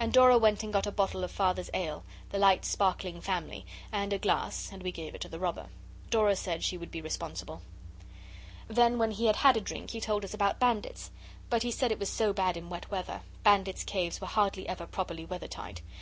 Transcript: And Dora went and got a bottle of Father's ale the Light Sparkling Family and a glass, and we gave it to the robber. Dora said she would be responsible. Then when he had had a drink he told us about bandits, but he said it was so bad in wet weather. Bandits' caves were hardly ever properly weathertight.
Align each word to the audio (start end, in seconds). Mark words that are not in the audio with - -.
And 0.00 0.12
Dora 0.12 0.36
went 0.36 0.64
and 0.64 0.72
got 0.72 0.88
a 0.88 0.90
bottle 0.90 1.22
of 1.22 1.30
Father's 1.30 1.70
ale 1.72 2.02
the 2.30 2.40
Light 2.40 2.64
Sparkling 2.64 3.20
Family 3.20 3.64
and 3.92 4.12
a 4.12 4.18
glass, 4.18 4.72
and 4.72 4.82
we 4.82 4.90
gave 4.90 5.14
it 5.14 5.20
to 5.20 5.28
the 5.28 5.38
robber. 5.38 5.68
Dora 6.10 6.34
said 6.34 6.64
she 6.64 6.76
would 6.76 6.90
be 6.90 7.00
responsible. 7.00 7.62
Then 8.66 8.98
when 8.98 9.12
he 9.12 9.26
had 9.26 9.36
had 9.36 9.56
a 9.56 9.60
drink 9.60 9.90
he 9.92 10.00
told 10.00 10.24
us 10.24 10.34
about 10.34 10.58
bandits, 10.58 11.12
but 11.50 11.62
he 11.62 11.70
said 11.70 11.92
it 11.92 12.00
was 12.00 12.08
so 12.10 12.32
bad 12.32 12.56
in 12.56 12.68
wet 12.68 12.90
weather. 12.90 13.20
Bandits' 13.44 13.84
caves 13.84 14.20
were 14.20 14.26
hardly 14.26 14.66
ever 14.68 14.86
properly 14.88 15.24
weathertight. 15.24 15.82